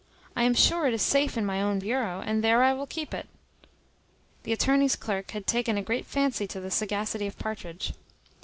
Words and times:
I 0.35 0.45
am 0.45 0.55
sure 0.55 0.87
it 0.87 0.95
is 0.95 1.01
safe 1.03 1.37
in 1.37 1.45
my 1.45 1.61
own 1.61 1.77
bureau, 1.77 2.23
and 2.25 2.43
there 2.43 2.63
I 2.63 2.73
will 2.73 2.87
keep 2.87 3.13
it." 3.13 3.27
The 4.41 4.51
attorney's 4.51 4.95
clerk 4.95 5.29
had 5.29 5.45
taken 5.45 5.77
a 5.77 5.83
great 5.83 6.07
fancy 6.07 6.47
to 6.47 6.59
the 6.59 6.71
sagacity 6.71 7.27
of 7.27 7.37
Partridge. 7.37 7.93